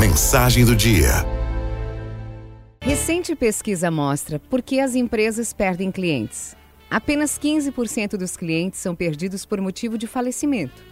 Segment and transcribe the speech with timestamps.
[0.00, 1.10] Mensagem do dia.
[2.80, 6.56] Recente pesquisa mostra por que as empresas perdem clientes.
[6.90, 10.82] Apenas 15% dos clientes são perdidos por motivo de falecimento.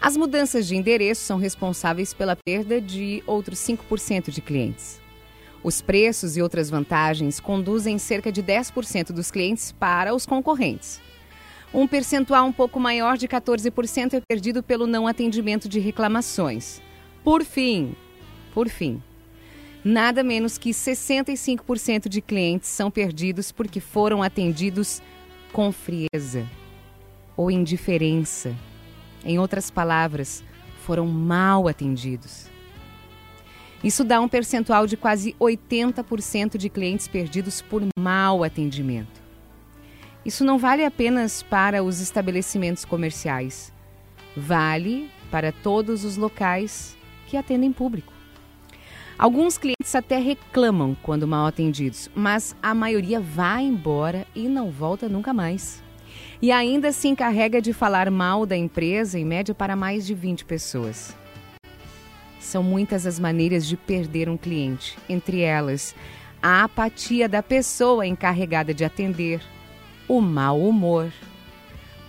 [0.00, 5.00] As mudanças de endereço são responsáveis pela perda de outros 5% de clientes.
[5.60, 11.00] Os preços e outras vantagens conduzem cerca de 10% dos clientes para os concorrentes.
[11.74, 16.80] Um percentual um pouco maior de 14% é perdido pelo não atendimento de reclamações.
[17.24, 17.96] Por fim,
[18.52, 19.02] por fim,
[19.84, 25.02] nada menos que 65% de clientes são perdidos porque foram atendidos
[25.52, 26.46] com frieza
[27.36, 28.54] ou indiferença.
[29.24, 30.42] Em outras palavras,
[30.84, 32.48] foram mal atendidos.
[33.82, 39.20] Isso dá um percentual de quase 80% de clientes perdidos por mau atendimento.
[40.24, 43.72] Isso não vale apenas para os estabelecimentos comerciais,
[44.36, 46.94] vale para todos os locais
[47.26, 48.12] que atendem público.
[49.20, 55.10] Alguns clientes até reclamam quando mal atendidos, mas a maioria vai embora e não volta
[55.10, 55.82] nunca mais.
[56.40, 60.46] E ainda se encarrega de falar mal da empresa, em média, para mais de 20
[60.46, 61.14] pessoas.
[62.38, 65.94] São muitas as maneiras de perder um cliente, entre elas
[66.42, 69.42] a apatia da pessoa encarregada de atender,
[70.08, 71.12] o mau humor,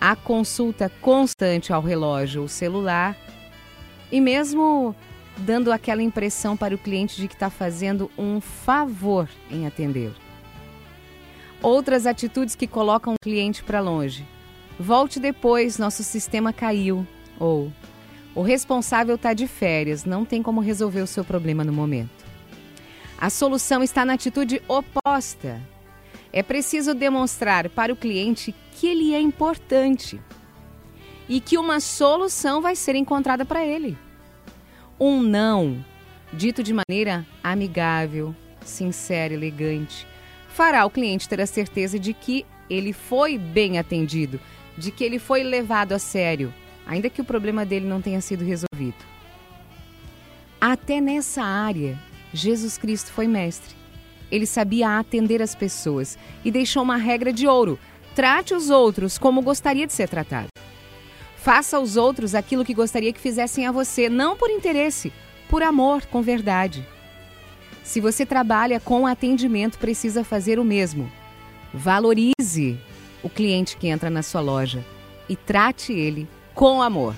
[0.00, 3.14] a consulta constante ao relógio ou celular
[4.10, 4.96] e mesmo
[5.38, 10.12] dando aquela impressão para o cliente de que está fazendo um favor em atender.
[11.62, 14.26] Outras atitudes que colocam o cliente para longe.
[14.78, 17.06] Volte depois, nosso sistema caiu.
[17.38, 17.72] Ou
[18.34, 22.24] o responsável está de férias, não tem como resolver o seu problema no momento.
[23.18, 25.60] A solução está na atitude oposta.
[26.32, 30.20] É preciso demonstrar para o cliente que ele é importante
[31.28, 33.96] e que uma solução vai ser encontrada para ele.
[34.98, 35.84] Um não,
[36.32, 40.06] dito de maneira amigável, sincera, elegante,
[40.48, 44.40] fará o cliente ter a certeza de que ele foi bem atendido,
[44.76, 46.52] de que ele foi levado a sério,
[46.86, 49.04] ainda que o problema dele não tenha sido resolvido.
[50.60, 51.98] Até nessa área,
[52.32, 53.74] Jesus Cristo foi mestre.
[54.30, 57.78] Ele sabia atender as pessoas e deixou uma regra de ouro:
[58.14, 60.48] trate os outros como gostaria de ser tratado.
[61.42, 65.12] Faça aos outros aquilo que gostaria que fizessem a você, não por interesse,
[65.48, 66.86] por amor, com verdade.
[67.82, 71.10] Se você trabalha com atendimento, precisa fazer o mesmo.
[71.74, 72.78] Valorize
[73.24, 74.84] o cliente que entra na sua loja
[75.28, 77.16] e trate ele com amor.